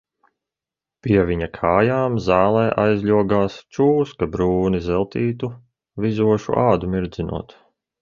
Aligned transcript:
Pie 1.07 1.19
viņa 1.31 1.49
kājām 1.57 2.15
zālē 2.29 2.65
aizļogās 2.85 3.59
čūska 3.79 4.31
brūni 4.39 4.83
zeltītu, 4.89 5.55
vizošu 6.07 6.61
ādu 6.69 6.95
mirdzinot. 6.99 7.59